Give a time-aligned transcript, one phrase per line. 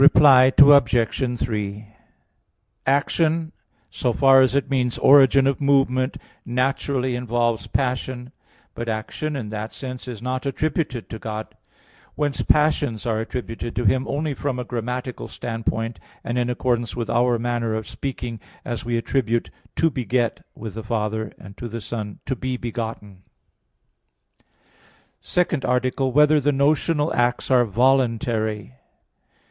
[0.01, 1.39] Reply Obj.
[1.39, 1.87] 3:
[2.87, 3.51] Action,
[3.91, 8.31] so far as it means origin of movement, naturally involves passion;
[8.73, 11.55] but action in that sense is not attributed to God.
[12.15, 17.11] Whence, passions are attributed to Him only from a grammatical standpoint, and in accordance with
[17.11, 21.79] our manner of speaking, as we attribute "to beget" with the Father, and to the
[21.79, 23.21] Son "to be begotten."_______________________
[25.19, 26.13] SECOND ARTICLE [I, Q.
[26.13, 26.27] 41, Art.
[26.33, 28.73] 2] Whether the Notional Acts Are Voluntary?